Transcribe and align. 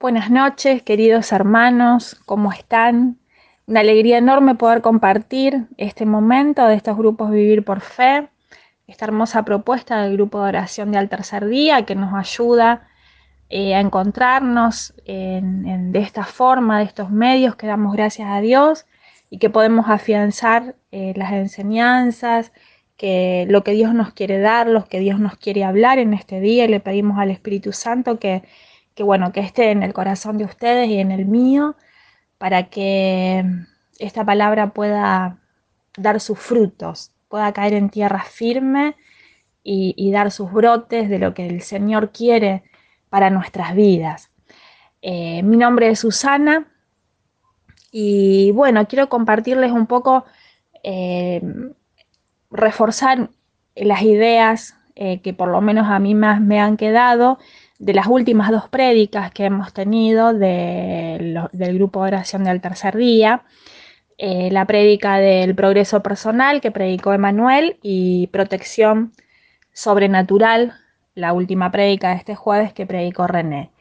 Buenas 0.00 0.30
noches, 0.30 0.82
queridos 0.82 1.32
hermanos, 1.32 2.20
¿cómo 2.26 2.52
están? 2.52 3.16
Una 3.66 3.80
alegría 3.80 4.18
enorme 4.18 4.54
poder 4.54 4.82
compartir 4.82 5.66
este 5.78 6.04
momento 6.04 6.66
de 6.66 6.74
estos 6.74 6.98
grupos 6.98 7.30
Vivir 7.30 7.64
por 7.64 7.80
Fe, 7.80 8.28
esta 8.86 9.06
hermosa 9.06 9.44
propuesta 9.44 10.02
del 10.02 10.14
grupo 10.14 10.42
de 10.42 10.48
oración 10.48 10.90
de 10.92 10.98
al 10.98 11.08
tercer 11.08 11.46
día 11.46 11.86
que 11.86 11.94
nos 11.94 12.12
ayuda 12.12 12.88
eh, 13.48 13.74
a 13.74 13.80
encontrarnos 13.80 14.94
de 15.06 15.98
esta 15.98 16.24
forma, 16.24 16.80
de 16.80 16.84
estos 16.84 17.10
medios 17.10 17.56
que 17.56 17.66
damos 17.66 17.94
gracias 17.94 18.28
a 18.28 18.40
Dios 18.40 18.86
y 19.30 19.38
que 19.38 19.48
podemos 19.48 19.88
afianzar 19.88 20.74
eh, 20.90 21.14
las 21.16 21.32
enseñanzas, 21.32 22.52
que 22.96 23.46
lo 23.48 23.64
que 23.64 23.72
Dios 23.72 23.94
nos 23.94 24.12
quiere 24.12 24.38
dar, 24.38 24.66
lo 24.66 24.84
que 24.86 24.98
Dios 25.00 25.18
nos 25.18 25.36
quiere 25.36 25.64
hablar 25.64 25.98
en 25.98 26.14
este 26.14 26.40
día 26.40 26.64
y 26.64 26.68
le 26.68 26.80
pedimos 26.80 27.18
al 27.18 27.30
Espíritu 27.30 27.72
Santo 27.72 28.18
que 28.18 28.42
que 28.94 29.02
bueno, 29.02 29.32
que 29.32 29.40
esté 29.40 29.70
en 29.70 29.82
el 29.82 29.92
corazón 29.92 30.38
de 30.38 30.44
ustedes 30.44 30.88
y 30.88 30.98
en 30.98 31.10
el 31.10 31.26
mío, 31.26 31.76
para 32.38 32.64
que 32.70 33.44
esta 33.98 34.24
palabra 34.24 34.70
pueda 34.70 35.38
dar 35.96 36.20
sus 36.20 36.38
frutos, 36.38 37.12
pueda 37.28 37.52
caer 37.52 37.74
en 37.74 37.90
tierra 37.90 38.22
firme 38.22 38.96
y, 39.62 40.12
dar 40.12 40.30
sus 40.30 40.52
brotes 40.52 41.08
de 41.08 41.18
lo 41.18 41.32
que 41.32 41.46
el 41.46 41.62
Señor 41.62 42.12
quiere 42.12 42.64
para 43.08 43.30
nuestras 43.30 43.74
vidas. 43.74 44.30
Eh, 45.00 45.42
mi 45.42 45.56
nombre 45.56 45.88
es 45.88 46.00
Susana 46.00 46.66
y 47.90 48.50
bueno, 48.52 48.86
quiero 48.86 49.08
compartirles 49.08 49.72
un 49.72 49.86
poco, 49.86 50.24
eh, 50.82 51.40
reforzar 52.50 53.30
las 53.74 54.02
ideas 54.02 54.76
eh, 54.96 55.20
que 55.22 55.32
por 55.32 55.48
lo 55.48 55.60
menos 55.60 55.88
a 55.88 55.98
mí 55.98 56.14
más 56.14 56.40
me 56.40 56.60
han 56.60 56.76
quedado 56.76 57.38
de 57.78 57.94
las 57.94 58.06
últimas 58.06 58.50
dos 58.50 58.68
prédicas 58.68 59.32
que 59.32 59.44
hemos 59.46 59.72
tenido 59.72 60.32
del 60.32 61.48
grupo 61.74 62.02
de 62.02 62.08
oración 62.08 62.44
del 62.44 62.60
tercer 62.60 62.96
día. 62.96 63.42
Eh, 64.16 64.48
la 64.52 64.64
prédica 64.64 65.18
del 65.18 65.56
progreso 65.56 66.00
personal 66.02 66.60
que 66.60 66.70
predicó 66.70 67.12
Emanuel 67.12 67.78
y 67.82 68.28
protección 68.28 69.12
sobrenatural, 69.72 70.74
la 71.16 71.32
última 71.32 71.72
prédica 71.72 72.10
de 72.10 72.16
este 72.16 72.36
jueves 72.36 72.72
que 72.72 72.86
predicó 72.86 73.26
René. 73.26 73.72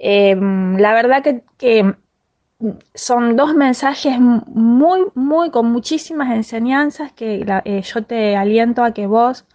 Em, 0.00 0.76
la 0.78 0.92
verdad 0.94 1.22
que, 1.56 1.94
son 2.94 3.36
dos 3.36 3.54
mensajes 3.54 4.18
muy, 4.20 5.00
muy, 5.14 5.50
con 5.50 5.70
muchísimas 5.72 6.30
enseñanzas 6.34 7.12
que 7.12 7.44
eh, 7.64 7.82
yo 7.82 8.04
te 8.04 8.36
aliento 8.36 8.84
a 8.84 8.92
que 8.92 9.06
vos 9.06 9.46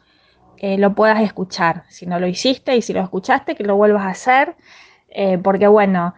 eh, 0.67 0.79
lo 0.79 0.95
puedas 0.95 1.21
escuchar. 1.21 1.83
Si 1.89 2.07
no 2.07 2.19
lo 2.19 2.25
hiciste 2.25 2.75
y 2.75 2.81
si 2.81 2.91
lo 2.91 2.99
escuchaste, 3.01 3.53
que 3.53 3.63
lo 3.63 3.75
vuelvas 3.75 4.01
a 4.01 4.09
hacer, 4.09 4.55
eh, 5.09 5.37
porque 5.37 5.67
bueno, 5.67 6.15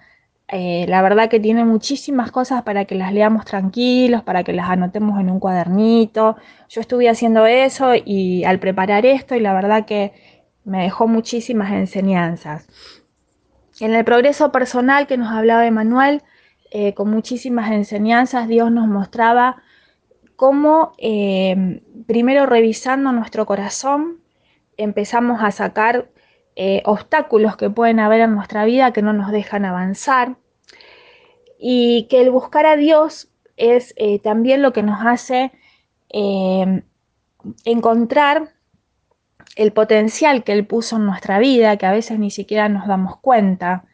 eh, 0.47 0.85
la 0.87 1.01
verdad 1.01 1.29
que 1.29 1.41
tiene 1.41 1.65
muchísimas 1.65 2.31
cosas 2.31 2.63
para 2.63 2.85
que 2.85 2.95
las 2.95 3.11
leamos 3.11 3.43
tranquilos, 3.43 4.23
para 4.23 4.45
que 4.45 4.53
las 4.53 4.69
anotemos 4.69 5.19
en 5.19 5.29
un 5.29 5.41
cuadernito. 5.41 6.37
Yo 6.69 6.79
estuve 6.79 7.09
haciendo 7.09 7.45
eso 7.45 7.91
y 7.93 8.45
al 8.45 8.59
preparar 8.59 9.05
esto 9.05 9.35
y 9.35 9.41
la 9.41 9.53
verdad 9.53 9.83
que 9.85 10.13
me 10.63 10.83
dejó 10.83 11.09
muchísimas 11.09 11.73
enseñanzas. 11.73 12.69
En 13.81 13.93
el 13.93 14.05
progreso 14.05 14.53
personal 14.53 15.07
que 15.07 15.17
nos 15.17 15.29
hablaba 15.29 15.67
Emanuel, 15.67 16.23
con 16.95 17.09
muchísimas 17.09 17.69
enseñanzas, 17.71 18.47
Dios 18.47 18.71
nos 18.71 18.87
mostraba 18.87 19.57
cómo, 20.37 20.93
primero 22.07 22.45
revisando 22.45 23.11
nuestro 23.11 23.45
corazón, 23.45 24.21
empezamos 24.77 25.43
a 25.43 25.51
sacar 25.51 26.09
eh, 26.55 26.81
obstáculos 26.85 27.57
que 27.57 27.69
pueden 27.69 27.99
haber 27.99 28.21
en 28.21 28.33
nuestra 28.33 28.65
vida 28.65 28.93
que 28.93 29.01
no 29.01 29.13
nos 29.13 29.31
dejan 29.31 29.65
avanzar. 29.65 30.37
Y 31.59 32.07
que 32.09 32.21
el 32.21 32.31
buscar 32.31 32.65
a 32.65 32.75
Dios 32.75 33.29
es 33.57 33.93
eh, 33.97 34.19
también 34.19 34.61
lo 34.61 34.73
que 34.73 34.83
nos 34.83 35.05
hace 35.05 35.51
em, 36.09 36.83
encontrar 37.65 38.53
el 39.55 39.73
potencial 39.73 40.43
que 40.43 40.53
Él 40.53 40.65
puso 40.67 40.97
en 40.97 41.05
nuestra 41.05 41.39
vida, 41.39 41.77
que 41.77 41.85
a 41.85 41.91
veces 41.91 42.19
ni 42.19 42.31
siquiera 42.31 42.69
nos 42.69 42.87
damos 42.87 43.17
cuenta, 43.17 43.85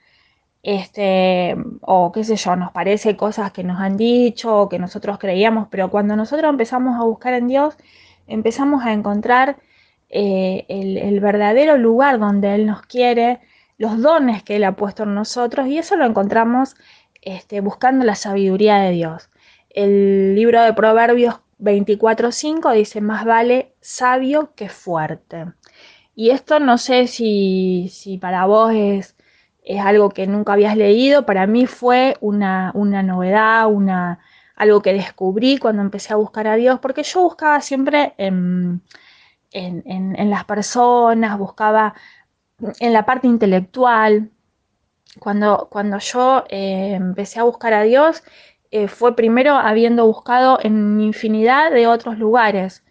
este, 0.63 1.55
o 1.81 2.11
qué 2.11 2.23
sé 2.23 2.37
yo, 2.37 2.55
nos 2.55 2.71
parece 2.71 3.17
cosas 3.17 3.51
que 3.51 3.63
nos 3.63 3.79
han 3.79 3.97
dicho 3.97 4.57
o 4.57 4.69
que 4.69 4.79
nosotros 4.79 5.17
creíamos, 5.19 5.67
pero 5.69 5.89
cuando 5.89 6.15
nosotros 6.15 6.49
empezamos 6.49 6.99
a 6.99 7.03
buscar 7.03 7.33
en 7.33 7.47
Dios, 7.47 7.77
empezamos 8.27 8.85
a 8.85 8.93
encontrar 8.93 9.57
eh, 10.15 10.65
el, 10.69 11.19
verdadero 11.21 11.75
lugar 11.75 12.19
donde 12.19 12.53
Él 12.53 12.67
nos 12.67 12.83
quiere, 12.83 13.39
los 13.79 13.99
dones 13.99 14.43
que 14.43 14.57
Él 14.57 14.63
ha 14.63 14.75
puesto 14.75 15.03
en 15.03 15.15
nosotros, 15.15 15.65
y 15.67 15.79
eso 15.79 15.95
lo 15.95 16.05
encontramos 16.05 16.75
este, 17.23 17.61
buscando 17.61 18.05
la 18.05 18.13
sabiduría 18.13 18.77
de 18.77 18.91
Dios. 18.91 19.31
El 19.71 20.35
libro 20.35 20.61
de 20.61 20.73
Proverbios 20.73 21.39
24.5 21.59 22.75
dice, 22.75 23.01
más 23.01 23.25
vale 23.25 23.73
sabio 23.81 24.53
que 24.55 24.69
fuerte. 24.69 25.47
Y 26.13 26.29
esto 26.29 26.59
no 26.59 26.77
sé 26.77 27.07
si, 27.07 28.19
para 28.21 28.45
vos 28.45 28.71
es, 28.71 29.15
algo 29.81 30.09
que 30.11 30.27
nunca 30.27 30.53
habías 30.53 30.77
leído, 30.77 31.25
para 31.25 31.47
mí 31.47 31.65
fue 31.65 32.17
una, 32.21 32.71
novedad, 32.75 33.67
algo 34.55 34.81
que 34.83 34.93
descubrí 34.93 35.57
cuando 35.57 35.81
empecé 35.81 36.13
a 36.13 36.17
buscar 36.17 36.45
a 36.47 36.55
Dios, 36.55 36.79
porque 36.79 37.01
yo 37.01 37.23
buscaba 37.23 37.61
siempre 37.61 38.13
en 39.53 40.29
las 40.29 40.45
personas, 40.45 41.37
buscaba 41.37 41.93
en 42.79 42.93
la 42.93 43.05
parte 43.05 43.27
intelectual. 43.27 44.29
Cuando, 45.19 45.67
cuando 45.71 45.99
yo 45.99 46.43
eh, 46.49 46.93
empecé 46.95 47.39
a 47.39 47.43
buscar 47.43 47.73
a 47.73 47.83
Dios, 47.83 48.23
eh, 48.71 48.87
fue 48.87 49.15
primero 49.15 49.55
habiendo 49.55 50.05
buscado 50.07 50.59
en 50.61 50.99
infinidad 51.01 51.71
de 51.71 51.87
otros 51.87 52.17
lugares. 52.17 52.83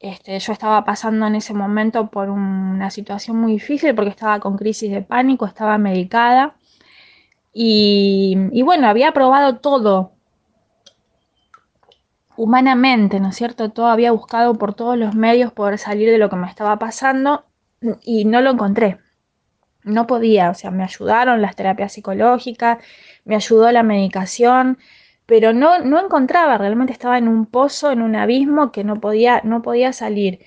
Este, 0.00 0.38
yo 0.38 0.52
estaba 0.52 0.84
pasando 0.84 1.26
en 1.26 1.36
ese 1.36 1.54
momento 1.54 2.08
por 2.10 2.30
una 2.30 2.90
situación 2.90 3.36
muy 3.38 3.52
difícil 3.52 3.94
porque 3.94 4.10
estaba 4.10 4.40
con 4.40 4.56
crisis 4.56 4.90
de 4.90 5.02
pánico, 5.02 5.46
estaba 5.46 5.78
medicada. 5.78 6.56
Y 7.52 8.62
bueno, 8.62 8.88
había 8.88 9.12
probado 9.12 9.58
todo, 9.58 10.12
humanamente, 12.40 13.20
¿no 13.20 13.28
es 13.28 13.36
cierto? 13.36 13.70
Todo 13.70 13.88
había 13.88 14.12
buscado 14.12 14.54
por 14.54 14.72
todos 14.72 14.96
los 14.96 15.14
medios 15.14 15.52
poder 15.52 15.76
salir 15.78 16.10
de 16.10 16.16
lo 16.16 16.30
que 16.30 16.36
me 16.36 16.48
estaba 16.48 16.78
pasando 16.78 17.44
y 18.02 18.24
no 18.24 18.40
lo 18.40 18.50
encontré. 18.52 18.98
No 19.84 20.06
podía, 20.06 20.48
o 20.48 20.54
sea, 20.54 20.70
me 20.70 20.82
ayudaron 20.82 21.42
las 21.42 21.54
terapias 21.54 21.92
psicológicas, 21.92 22.78
me 23.26 23.34
ayudó 23.34 23.70
la 23.72 23.82
medicación, 23.82 24.78
pero 25.26 25.52
no, 25.52 25.80
no 25.80 26.00
encontraba, 26.02 26.56
realmente 26.56 26.94
estaba 26.94 27.18
en 27.18 27.28
un 27.28 27.44
pozo, 27.44 27.92
en 27.92 28.00
un 28.00 28.16
abismo 28.16 28.72
que 28.72 28.84
no 28.84 29.00
podía, 29.00 29.42
no 29.44 29.60
podía 29.60 29.92
salir. 29.92 30.40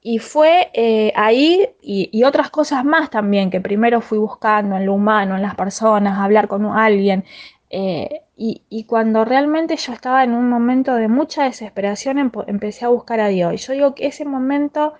Y 0.00 0.18
fue 0.20 0.70
eh, 0.72 1.12
ahí 1.16 1.68
y, 1.82 2.22
otras 2.24 2.50
cosas 2.50 2.84
más 2.84 3.10
también, 3.10 3.50
que 3.50 3.60
primero 3.60 4.00
fui 4.00 4.18
buscando 4.18 4.76
en 4.76 4.86
lo 4.86 4.94
humano, 4.94 5.34
en 5.34 5.42
las 5.42 5.56
personas, 5.56 6.18
hablar 6.18 6.46
con 6.46 6.64
alguien, 6.66 7.24
eh, 7.70 8.22
y, 8.36 8.84
cuando 8.84 9.24
realmente 9.24 9.76
yo 9.76 9.92
estaba 9.92 10.24
en 10.24 10.32
un 10.32 10.48
momento 10.48 10.94
de 10.94 11.08
mucha 11.08 11.44
desesperación, 11.44 12.18
empecé 12.46 12.84
a 12.84 12.88
buscar 12.88 13.20
a 13.20 13.28
Dios. 13.28 13.52
Y 13.54 13.56
yo 13.58 13.72
digo 13.74 13.94
que 13.94 14.06
ese 14.06 14.24
momento 14.24 14.94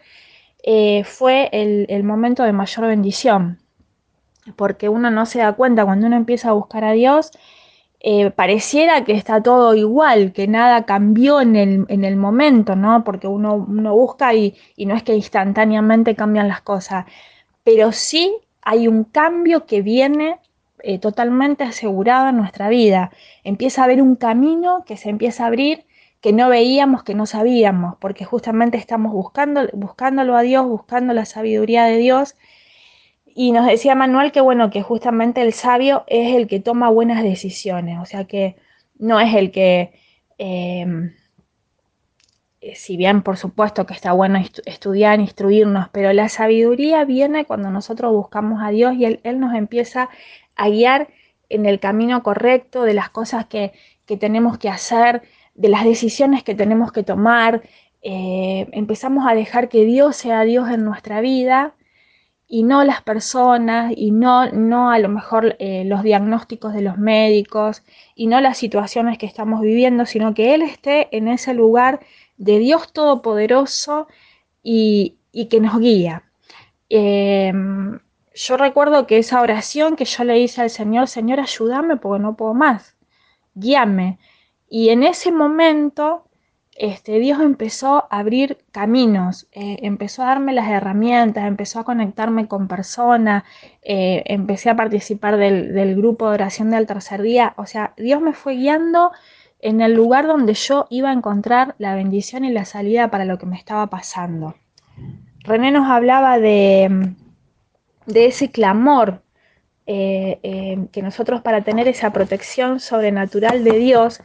eh, 0.63 1.05
fue 1.05 1.49
el, 1.53 2.05
momento 2.05 2.45
de 2.45 2.53
mayor 2.53 2.87
bendición, 2.87 3.59
porque 4.57 4.89
uno 4.89 5.11
no 5.11 5.27
se 5.27 5.41
da 5.41 5.55
cuenta 5.55 5.85
cuando 5.85 6.07
uno 6.07 6.17
empieza 6.17 6.51
a 6.51 6.53
buscar 6.53 6.85
a 6.85 6.93
Dios. 6.93 7.33
Eh, 8.03 8.31
pareciera 8.31 9.05
que 9.05 9.13
está 9.13 9.43
todo 9.43 9.75
igual, 9.75 10.33
que 10.33 10.47
nada 10.49 10.85
cambió 10.87 11.41
en 11.41 11.57
el, 11.57 12.17
momento, 12.17 12.77
¿no? 12.77 13.05
Porque 13.05 13.27
uno, 13.27 13.59
busca 13.59 14.35
y 14.35 14.55
no 14.79 14.95
es 14.95 15.03
que 15.03 15.15
instantáneamente 15.15 16.15
cambian 16.15 16.49
las 16.49 16.63
cosas, 16.63 17.07
pero 17.65 17.93
sí 17.93 18.37
hay 18.63 18.89
un 18.89 19.05
cambio 19.05 19.67
que 19.67 19.83
viene 19.83 20.39
eh, 20.83 20.99
totalmente 20.99 21.65
asegurado 21.65 22.29
en 22.29 22.37
nuestra 22.37 22.69
vida. 22.69 23.11
Empieza 23.45 23.83
a 23.83 23.85
haber 23.85 24.03
un 24.03 24.17
camino 24.17 24.85
que 24.87 24.97
se 24.97 25.11
empieza 25.11 25.45
a 25.45 25.49
abrir 25.49 25.87
que 26.21 26.33
no 26.33 26.49
veíamos, 26.49 27.03
que 27.03 27.15
no 27.15 27.27
sabíamos, 27.27 27.97
porque 27.99 28.25
justamente 28.25 28.77
estamos 28.77 29.13
buscando, 29.13 29.69
buscándolo 29.73 30.37
a 30.37 30.43
Dios, 30.43 30.67
buscando 30.67 31.15
la 31.15 31.25
sabiduría 31.25 31.85
de 31.85 31.97
Dios. 31.97 32.37
Y 33.27 33.53
nos 33.53 33.67
decía 33.67 33.95
Manuel 33.95 34.33
que 34.33 34.41
bueno, 34.41 34.71
que 34.71 34.83
justamente 34.83 35.41
el 35.43 35.53
sabio 35.55 36.05
es 36.09 36.35
el 36.35 36.47
que 36.47 36.61
toma 36.61 36.91
buenas 36.91 37.23
decisiones, 37.23 37.99
o 38.01 38.05
sea 38.05 38.25
que 38.27 38.57
no 38.99 39.21
es 39.21 39.35
el 39.35 39.51
que, 39.51 39.93
eh, 40.39 40.87
si 42.75 42.97
bien 42.97 43.23
por 43.23 43.37
supuesto 43.37 43.87
que 43.87 43.95
está 43.95 44.13
bueno 44.13 44.39
estudiar, 44.67 45.21
instruirnos, 45.21 45.89
pero 45.91 46.13
la 46.13 46.29
sabiduría 46.29 47.05
viene 47.05 47.45
cuando 47.47 47.71
nosotros 47.71 48.13
buscamos 48.13 48.63
a 48.63 48.71
Dios 48.71 48.95
y 48.95 49.07
Él, 49.07 49.21
él 49.25 49.41
nos 49.41 49.55
empieza 49.55 50.11
a 50.57 50.69
guiar 50.69 51.09
en 51.51 51.67
el 51.67 51.81
camino 51.81 52.23
correcto 52.23 52.85
de 52.85 52.95
las 52.95 53.11
cosas 53.11 53.47
que, 53.47 53.73
tenemos 54.19 54.59
que 54.59 54.69
hacer, 54.69 55.23
de 55.55 55.69
las 55.69 55.85
decisiones 55.85 56.43
que 56.43 56.57
tenemos 56.57 56.91
que 56.91 57.05
tomar. 57.05 57.63
Eh, 58.03 58.67
empezamos 58.73 59.25
a 59.29 59.35
dejar 59.35 59.69
que 59.69 59.85
Dios 59.85 60.17
sea 60.17 60.43
Dios 60.43 60.69
en 60.69 60.85
nuestra 60.85 61.21
vida 61.21 61.75
y 62.49 62.65
no 62.65 62.83
las 62.83 63.03
personas 63.03 63.93
y 63.97 64.11
no, 64.11 64.51
no 64.51 64.91
a 64.91 64.99
lo 64.99 65.09
mejor 65.09 65.55
eh, 65.61 65.85
los 65.85 66.03
diagnósticos 66.03 66.75
de 66.75 66.81
los 66.83 66.99
médicos 66.99 67.85
y 68.17 68.27
no 68.27 68.41
las 68.41 68.59
situaciones 68.59 69.17
que 69.17 69.27
estamos 69.27 69.61
viviendo, 69.61 70.07
sino 70.07 70.35
que 70.35 70.55
Él 70.55 70.63
esté 70.63 71.09
en 71.17 71.29
ese 71.29 71.55
lugar 71.55 72.01
de 72.41 72.59
Dios 72.59 72.93
Todopoderoso 72.93 74.09
y, 74.63 75.19
que 75.51 75.61
nos 75.61 75.79
guía. 75.79 76.25
Em, 76.89 78.01
yo 78.35 78.57
recuerdo 78.57 79.07
que 79.07 79.19
esa 79.19 79.41
oración 79.43 79.95
que 79.95 80.07
yo 80.07 80.25
le 80.25 80.41
hice 80.41 80.63
al 80.63 80.71
Señor, 80.71 81.07
Señor, 81.09 81.39
ayúdame 81.39 81.97
porque 81.97 82.23
no 82.23 82.37
puedo 82.37 82.55
más, 82.55 82.97
guíame. 83.55 84.19
Y 84.69 84.89
en 84.89 85.03
ese 85.05 85.31
momento 85.33 86.25
este, 86.81 87.19
Dios 87.19 87.41
empezó 87.41 88.07
a 88.11 88.21
abrir 88.21 88.57
caminos, 88.73 89.49
eh, 89.53 89.77
empezó 89.83 90.23
a 90.23 90.27
darme 90.27 90.55
las 90.55 90.67
herramientas, 90.71 91.45
empezó 91.47 91.81
a 91.81 91.85
conectarme 91.85 92.49
con 92.49 92.69
personas, 92.69 93.45
eh, 93.83 94.23
empecé 94.25 94.71
a 94.71 94.77
participar 94.77 95.37
del, 95.37 95.95
grupo 95.95 96.29
de 96.29 96.37
oración 96.37 96.71
del 96.71 96.87
tercer 96.87 97.21
día. 97.21 97.53
O 97.59 97.67
sea, 97.67 97.93
Dios 97.99 98.23
me 98.23 98.33
fue 98.33 98.55
guiando 98.55 99.13
en 99.63 99.81
el 99.81 99.95
lugar 99.95 100.27
donde 100.27 100.55
yo 100.55 100.87
iba 100.91 101.11
a 101.11 101.13
encontrar 101.13 101.75
la 101.79 101.95
bendición 101.95 102.45
y 102.45 102.53
la 102.53 102.65
salida 102.65 103.11
para 103.11 103.25
lo 103.25 103.39
que 103.39 103.47
me 103.47 103.57
estaba 103.57 103.89
pasando. 103.89 104.55
René 105.41 105.71
nos 105.71 105.89
hablaba 105.89 106.39
de, 106.39 107.15
de 108.07 108.27
ese 108.27 108.51
clamor 108.51 109.23
eh, 109.87 110.87
que 110.93 111.03
nosotros 111.03 111.41
para 111.41 111.63
tener 111.63 111.89
esa 111.89 112.13
protección 112.13 112.81
sobrenatural 112.81 113.65
de 113.65 113.79
Dios, 113.79 114.21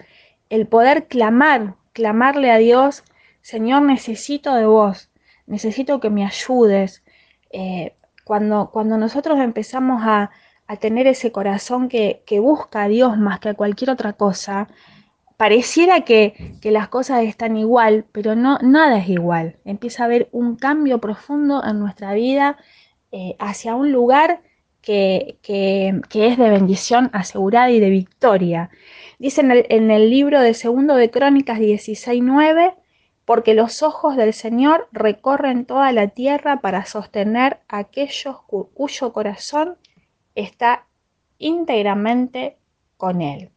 el 0.49 0.67
poder 0.67 1.07
clamar 1.07 1.75
clamarle 1.95 2.51
a 2.51 2.57
Dios, 2.57 3.03
Señor, 3.41 3.81
necesito 3.83 4.53
de 4.53 4.65
vos, 4.65 5.09
necesito 5.47 6.01
que 6.01 6.09
me 6.09 6.25
ayudes. 6.25 7.03
Eh, 7.51 7.95
cuando, 8.25 8.69
cuando 8.71 8.97
nosotros 8.97 9.39
empezamos 9.39 10.01
a, 10.03 10.29
tener 10.81 11.07
ese 11.07 11.31
corazón 11.31 11.87
que, 11.87 12.23
busca 12.41 12.83
a 12.83 12.87
Dios 12.87 13.17
más 13.17 13.39
que 13.39 13.49
a 13.49 13.53
cualquier 13.53 13.91
otra 13.91 14.13
cosa, 14.13 14.67
pareciera 15.37 16.01
que, 16.01 16.57
las 16.63 16.89
cosas 16.89 17.23
están 17.23 17.57
igual, 17.57 18.05
pero 18.11 18.35
no, 18.35 18.57
nada 18.61 18.99
es 18.99 19.09
igual. 19.09 19.57
Empieza 19.65 20.03
a 20.03 20.05
haber 20.05 20.29
un 20.31 20.55
cambio 20.55 20.99
profundo 20.99 21.63
en 21.63 21.79
nuestra 21.79 22.13
vida 22.13 22.57
eh, 23.11 23.35
hacia 23.39 23.75
un 23.75 23.91
lugar 23.91 24.41
que, 24.81 25.39
que, 25.41 26.01
es 26.13 26.37
de 26.37 26.49
bendición 26.49 27.09
asegurada 27.13 27.71
y 27.71 27.79
de 27.79 27.89
victoria. 27.89 28.69
Dice 29.17 29.41
en 29.41 29.91
el, 29.91 30.09
libro 30.09 30.41
de 30.41 30.53
Segundo 30.53 30.95
de 30.95 31.09
Crónicas 31.09 31.59
16.9, 31.59 32.75
porque 33.25 33.55
los 33.55 33.81
ojos 33.81 34.15
del 34.15 34.33
Señor 34.33 34.87
recorren 34.91 35.65
toda 35.65 35.91
la 35.91 36.09
tierra 36.09 36.61
para 36.61 36.85
sostener 36.85 37.59
a 37.67 37.79
aquellos 37.79 38.37
cuyo 38.43 39.13
corazón 39.13 39.77
está 40.35 40.85
íntegramente 41.39 42.57
con 42.97 43.21
Él. 43.21 43.49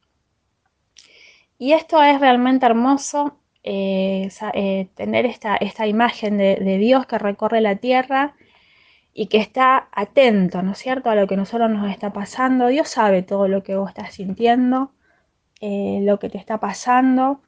Y 1.59 1.73
esto 1.73 2.03
es 2.03 2.21
realmente 2.21 2.67
hermoso, 2.67 3.37
eh, 3.65 4.31
eh, 4.55 4.89
tener 4.95 5.27
esta, 5.27 5.57
esta 5.57 5.87
imagen 5.87 6.39
de, 6.39 6.79
Dios 6.79 7.07
que 7.07 7.19
recorre 7.19 7.61
la 7.61 7.77
tierra 7.77 8.35
y 9.13 9.27
que 9.27 9.39
está 9.39 9.89
atento, 9.93 10.63
¿no 10.63 10.73
es 10.73 10.79
cierto?, 10.79 11.11
a 11.11 11.17
lo 11.17 11.27
que 11.27 11.37
nosotros 11.37 11.71
nos 11.71 11.91
está 11.91 12.13
pasando. 12.13 12.69
Dios 12.69 12.89
sabe 12.89 13.23
todo 13.23 13.49
lo 13.49 13.63
que 13.65 13.77
vos 13.77 13.91
estás 13.91 14.15
sintiendo. 14.15 14.93
Eh, 15.61 16.01
lo 16.03 16.21
que 16.21 16.31
te 16.31 16.39
está 16.39 16.61
pasando, 16.61 17.41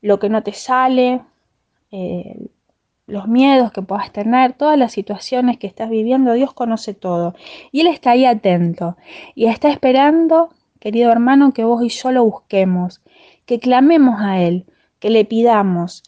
lo 0.00 0.18
que 0.18 0.28
no 0.28 0.42
te 0.42 0.52
sale, 0.52 1.22
los 3.06 3.28
miedos 3.28 3.72
que 3.72 3.82
puedas 3.82 4.12
tener, 4.12 4.54
todas 4.54 4.78
las 4.78 4.92
situaciones 4.92 5.58
que 5.58 5.66
estás 5.66 5.90
viviendo, 5.90 6.32
Dios 6.32 6.52
conoce 6.52 6.94
todo. 6.94 7.34
Y 7.70 7.82
Él 7.82 7.86
está 7.86 8.12
ahí 8.12 8.24
atento 8.24 8.96
y 9.34 9.46
está 9.46 9.70
esperando, 9.70 10.50
querido 10.80 11.12
hermano, 11.12 11.52
que 11.52 11.64
vos 11.64 11.84
y 11.84 11.90
yo 11.90 12.10
lo 12.10 12.24
busquemos, 12.24 13.02
que 13.52 13.60
clamemos 13.60 14.18
a 14.18 14.40
Él, 14.40 14.64
que 14.98 15.10
le 15.10 15.26
pidamos, 15.26 16.04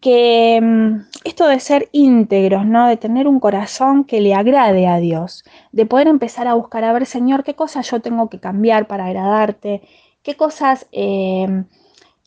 que 0.00 0.60
mm, 0.62 1.00
esto 1.24 1.48
de 1.48 1.58
ser 1.58 1.88
íntegros, 1.90 2.64
¿no? 2.64 2.86
De 2.86 2.96
tener 2.96 3.26
un 3.26 3.40
corazón 3.40 4.04
que 4.04 4.20
le 4.20 4.34
agrade 4.34 4.86
a 4.86 4.98
Dios, 4.98 5.42
de 5.72 5.84
poder 5.84 6.06
empezar 6.06 6.46
a 6.46 6.54
buscar, 6.54 6.84
a 6.84 6.92
ver, 6.92 7.06
Señor, 7.06 7.42
qué 7.42 7.54
cosas 7.54 7.90
yo 7.90 7.98
tengo 7.98 8.28
que 8.28 8.38
cambiar 8.38 8.86
para 8.86 9.06
agradarte, 9.06 9.82
qué 10.22 10.36
cosas 10.36 10.86
em, 10.92 11.64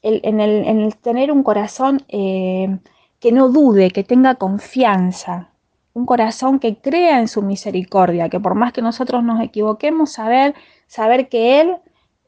en, 0.02 0.42
el, 0.42 0.94
tener 0.98 1.32
un 1.32 1.44
corazón 1.44 2.04
em, 2.10 2.80
que 3.22 3.32
no 3.32 3.48
dude, 3.48 3.92
que 3.92 4.04
tenga 4.04 4.36
confianza, 4.36 5.52
un 5.94 6.06
corazón 6.06 6.60
que 6.60 6.76
crea 6.82 7.22
en 7.22 7.30
su 7.30 7.42
misericordia, 7.44 8.28
que 8.28 8.42
por 8.42 8.56
más 8.56 8.74
que 8.74 8.82
nosotros 8.82 9.24
nos 9.24 9.40
equivoquemos, 9.42 10.12
saber, 10.12 10.54
saber 10.88 11.30
que 11.30 11.62
Él 11.62 11.78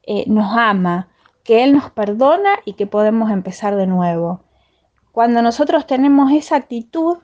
eh, 0.04 0.24
nos 0.28 0.56
ama, 0.58 1.10
que 1.46 1.64
Él 1.64 1.74
nos 1.74 1.92
perdona 1.92 2.50
y 2.66 2.74
que 2.74 2.88
podemos 2.88 3.32
empezar 3.32 3.78
de 3.78 3.88
nuevo. 3.88 4.42
Cuando 5.14 5.42
nosotros 5.42 5.88
tenemos 5.88 6.34
esa 6.34 6.58
actitud, 6.58 7.20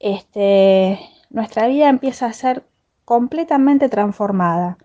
este, 0.00 0.98
nuestra 1.30 1.68
vida 1.68 1.88
empieza 1.88 2.26
a 2.26 2.32
ser 2.34 2.64
completamente 3.06 3.88
transformada, 3.88 4.76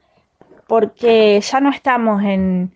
porque 0.68 1.42
ya 1.42 1.60
no 1.60 1.72
estamos 1.72 2.24
en, 2.24 2.72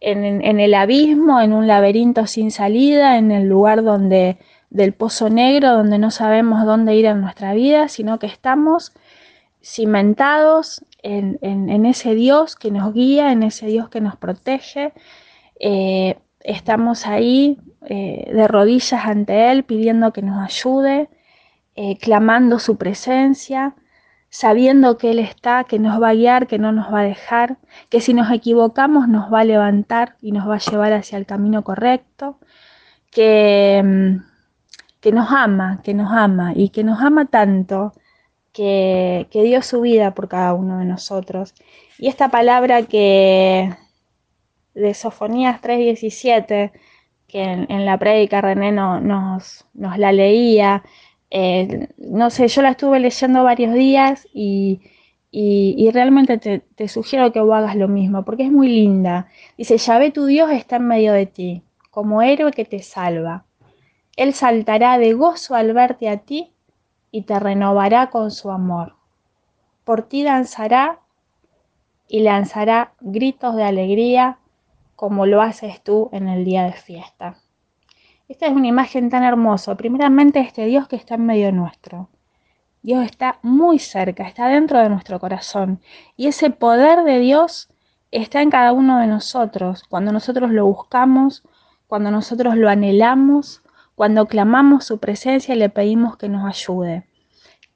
el 0.00 0.74
abismo, 0.74 1.40
en 1.40 1.52
un 1.52 1.66
laberinto 1.66 2.26
sin 2.26 2.50
salida, 2.50 3.18
en 3.18 3.30
el 3.30 3.48
lugar 3.48 3.82
donde 3.82 4.38
del 4.70 4.92
pozo 4.92 5.30
negro, 5.30 5.72
donde 5.72 5.98
no 5.98 6.12
sabemos 6.12 6.64
dónde 6.64 6.94
ir 6.94 7.06
en 7.06 7.20
nuestra 7.20 7.54
vida, 7.54 7.88
sino 7.88 8.20
que 8.20 8.26
estamos 8.26 8.92
cimentados 9.60 10.84
en, 11.02 11.86
ese 11.86 12.14
Dios 12.14 12.54
que 12.54 12.70
nos 12.70 12.94
guía, 12.94 13.32
en 13.32 13.42
ese 13.42 13.66
Dios 13.66 13.88
que 13.88 14.00
nos 14.00 14.16
protege. 14.16 14.92
Eh, 15.60 16.18
estamos 16.40 17.06
ahí 17.06 17.58
eh, 17.86 18.30
de 18.32 18.48
rodillas 18.48 19.04
ante 19.04 19.50
Él 19.52 19.64
pidiendo 19.64 20.12
que 20.12 20.22
nos 20.22 20.42
ayude, 20.42 21.08
eh, 21.76 21.98
clamando 21.98 22.58
su 22.58 22.76
presencia, 22.76 23.76
sabiendo 24.30 24.98
que 24.98 25.10
Él 25.12 25.18
está, 25.18 25.64
que 25.64 25.78
nos 25.78 26.02
va 26.02 26.10
a 26.10 26.14
guiar, 26.14 26.46
que 26.46 26.58
no 26.58 26.72
nos 26.72 26.92
va 26.92 27.00
a 27.00 27.04
dejar, 27.04 27.58
que 27.90 28.00
si 28.00 28.14
nos 28.14 28.30
equivocamos 28.32 29.08
nos 29.08 29.32
va 29.32 29.40
a 29.40 29.44
levantar 29.44 30.16
y 30.20 30.32
nos 30.32 30.48
va 30.48 30.56
a 30.56 30.58
llevar 30.58 30.92
hacia 30.92 31.18
el 31.18 31.26
camino 31.26 31.62
correcto, 31.64 32.38
que, 33.10 33.82
mm, 33.84 34.30
que 35.00 35.12
nos 35.12 35.30
ama, 35.30 35.80
que 35.84 35.94
nos 35.94 36.12
ama 36.12 36.52
y 36.54 36.70
que 36.70 36.84
nos 36.84 37.00
ama 37.00 37.26
tanto 37.26 37.92
que, 38.52 39.28
dio 39.32 39.62
su 39.62 39.80
vida 39.80 40.14
por 40.14 40.28
cada 40.28 40.54
uno 40.54 40.78
de 40.78 40.84
nosotros. 40.84 41.54
Y 41.98 42.08
esta 42.08 42.28
palabra 42.30 42.82
que 42.84 43.74
de 44.74 44.94
Sofonías 44.94 45.60
3:17, 45.60 46.72
que 47.26 47.42
en, 47.42 47.84
la 47.84 47.98
prédica 47.98 48.40
René 48.40 48.72
nos, 48.72 49.66
nos 49.74 49.98
la 49.98 50.12
leía, 50.12 50.82
eh, 51.30 51.88
no 51.96 52.30
sé, 52.30 52.48
yo 52.48 52.60
la 52.62 52.70
estuve 52.70 52.98
leyendo 52.98 53.44
varios 53.44 53.72
días 53.72 54.26
y, 54.34 54.80
realmente 55.92 56.38
te, 56.38 56.88
sugiero 56.88 57.32
que 57.32 57.40
vos 57.40 57.54
hagas 57.54 57.76
lo 57.76 57.88
mismo, 57.88 58.24
porque 58.24 58.44
es 58.44 58.52
muy 58.52 58.68
linda. 58.68 59.28
Dice, 59.56 59.76
ve 59.98 60.10
tu 60.10 60.26
Dios 60.26 60.50
está 60.50 60.76
en 60.76 60.88
medio 60.88 61.12
de 61.12 61.26
ti, 61.26 61.62
como 61.90 62.22
héroe 62.22 62.50
que 62.50 62.64
te 62.64 62.80
salva. 62.80 63.44
Él 64.16 64.34
saltará 64.34 64.98
de 64.98 65.14
gozo 65.14 65.54
al 65.54 65.72
verte 65.72 66.08
a 66.08 66.18
ti 66.18 66.52
y 67.12 67.22
te 67.22 67.38
renovará 67.38 68.10
con 68.10 68.32
su 68.32 68.50
amor. 68.50 68.96
Por 69.84 70.02
ti 70.02 70.24
danzará 70.24 71.00
y 72.08 72.20
lanzará 72.20 72.92
gritos 73.00 73.54
de 73.54 73.62
alegría 73.62 74.39
como 75.00 75.24
lo 75.24 75.40
haces 75.40 75.82
tú 75.82 76.10
en 76.12 76.28
el 76.28 76.44
día 76.44 76.64
de 76.64 76.74
fiesta. 76.74 77.36
Esta 78.28 78.44
es 78.44 78.52
una 78.52 78.66
imagen 78.66 79.08
tan 79.08 79.24
hermosa. 79.24 79.74
Primeramente 79.74 80.40
este 80.40 80.66
Dios 80.66 80.88
que 80.88 80.96
está 80.96 81.14
en 81.14 81.24
medio 81.24 81.50
nuestro. 81.52 82.10
Dios 82.82 83.06
está 83.06 83.38
muy 83.40 83.78
cerca, 83.78 84.24
está 84.24 84.48
dentro 84.48 84.78
de 84.78 84.90
nuestro 84.90 85.18
corazón. 85.18 85.80
Y 86.18 86.26
ese 86.26 86.50
poder 86.50 87.02
de 87.04 87.18
Dios 87.18 87.70
está 88.10 88.42
en 88.42 88.50
cada 88.50 88.74
uno 88.74 88.98
de 88.98 89.06
nosotros. 89.06 89.84
Cuando 89.88 90.12
nosotros 90.12 90.50
lo 90.50 90.66
buscamos, 90.66 91.44
cuando 91.86 92.10
nosotros 92.10 92.54
lo 92.56 92.68
anhelamos, 92.68 93.62
cuando 93.94 94.26
clamamos 94.26 94.84
su 94.84 94.98
presencia 94.98 95.54
y 95.54 95.58
le 95.58 95.70
pedimos 95.70 96.18
que 96.18 96.28
nos 96.28 96.46
ayude. 96.46 97.06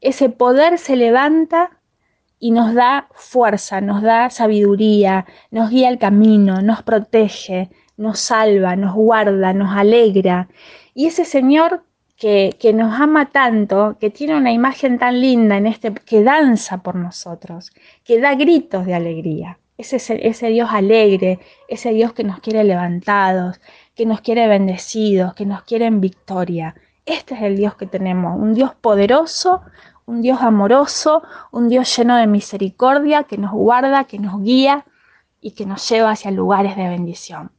Ese 0.02 0.28
poder 0.28 0.76
se 0.76 0.94
levanta 0.94 1.80
y 2.44 2.50
nos 2.50 2.74
da 2.74 3.08
fuerza, 3.14 3.80
nos 3.80 4.02
da 4.02 4.28
sabiduría, 4.28 5.24
nos 5.50 5.70
guía 5.70 5.88
el 5.88 5.98
camino, 5.98 6.60
nos 6.60 6.82
protege, 6.82 7.70
nos 7.96 8.20
salva, 8.20 8.76
nos 8.76 8.94
guarda, 8.94 9.54
nos 9.54 9.74
alegra. 9.74 10.48
Y 10.92 11.06
ese 11.06 11.24
Señor 11.24 11.84
que, 12.18 12.54
nos 12.74 13.00
ama 13.00 13.30
tanto, 13.30 13.96
que 13.98 14.10
tiene 14.10 14.36
una 14.36 14.52
imagen 14.52 14.98
tan 14.98 15.22
linda 15.22 15.56
en 15.56 15.66
este, 15.66 15.94
que 15.94 16.22
danza 16.22 16.82
por 16.82 16.96
nosotros, 16.96 17.72
que 18.04 18.20
da 18.20 18.34
gritos 18.34 18.84
de 18.84 18.92
alegría. 18.92 19.58
Ese, 19.78 19.96
ese 19.96 20.48
Dios 20.48 20.68
alegre, 20.70 21.38
ese 21.68 21.94
Dios 21.94 22.12
que 22.12 22.24
nos 22.24 22.40
quiere 22.40 22.62
levantados, 22.62 23.58
que 23.94 24.04
nos 24.04 24.20
quiere 24.20 24.48
bendecidos, 24.48 25.32
que 25.32 25.46
nos 25.46 25.62
quiere 25.62 25.86
en 25.86 26.02
victoria. 26.02 26.74
Este 27.06 27.36
es 27.36 27.40
el 27.40 27.56
Dios 27.56 27.74
que 27.76 27.86
tenemos, 27.86 28.38
un 28.38 28.52
Dios 28.52 28.74
poderoso, 28.74 29.62
un 30.06 30.22
Dios 30.22 30.40
amoroso, 30.42 31.22
un 31.50 31.68
Dios 31.68 31.96
lleno 31.96 32.16
de 32.16 32.26
misericordia, 32.26 33.24
que 33.24 33.38
nos 33.38 33.52
guarda, 33.52 34.04
que 34.04 34.18
nos 34.18 34.42
guía 34.42 34.84
y 35.40 35.52
que 35.52 35.66
nos 35.66 35.88
lleva 35.88 36.10
hacia 36.10 36.30
lugares 36.30 36.76
de 36.76 36.88
bendición. 36.88 37.52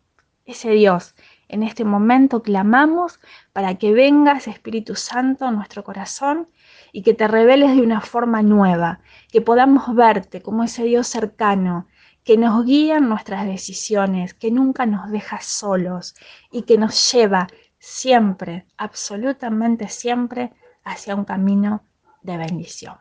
Ese 0.46 0.70
Dios, 0.72 1.16
en 1.48 1.64
este 1.64 1.86
momento 1.86 2.42
clamamos 2.44 3.20
para 3.54 3.76
que 3.76 3.94
vengas 3.94 4.48
Espíritu 4.48 4.96
Santo 4.96 5.46
a 5.46 5.52
nuestro 5.52 5.84
corazón 5.84 6.48
y 6.92 7.02
que 7.02 7.14
te 7.14 7.28
reveles 7.28 7.76
de 7.76 7.82
una 7.82 8.02
forma 8.02 8.42
nueva, 8.42 9.00
que 9.32 9.42
podamos 9.42 9.94
verte 9.96 10.42
como 10.42 10.64
ese 10.64 10.84
Dios 10.84 11.08
cercano, 11.08 11.88
que 12.24 12.38
nos 12.38 12.66
guía 12.66 12.98
en 12.98 13.10
nuestras 13.10 13.46
decisiones, 13.46 14.34
que 14.34 14.52
nunca 14.52 14.86
nos 14.86 15.12
deja 15.12 15.42
solos 15.42 16.16
y 16.52 16.64
que 16.64 16.78
nos 16.78 17.12
lleva 17.12 17.48
siempre, 17.78 18.66
absolutamente 18.78 19.90
siempre, 19.90 20.52
hacia 20.84 21.16
un 21.16 21.26
camino 21.26 21.84
de 22.26 22.38
bendición. 22.38 22.98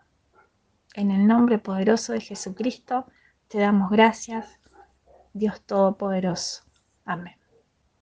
En 0.95 1.11
el 1.11 1.27
nombre 1.27 1.59
poderoso 1.59 2.13
de 2.13 2.21
Jesucristo 2.21 3.07
te 3.49 3.59
damos 3.59 3.91
gracias, 3.91 4.61
Dios 5.33 5.63
Todopoderoso. 5.63 6.65
Amén. 7.05 7.44